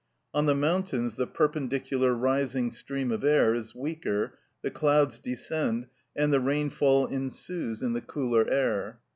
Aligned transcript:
On 0.33 0.47
the 0.47 0.55
mountains 0.55 1.13
the 1.13 1.27
perpendicular 1.27 2.11
rising 2.15 2.71
stream 2.71 3.11
of 3.11 3.23
air 3.23 3.53
is 3.53 3.75
weaker, 3.75 4.33
the 4.63 4.71
clouds 4.71 5.19
descend, 5.19 5.85
and 6.15 6.33
the 6.33 6.39
rainfall 6.39 7.05
ensues 7.05 7.83
in 7.83 7.93
the 7.93 8.01
cooler 8.01 8.49
air. 8.49 8.99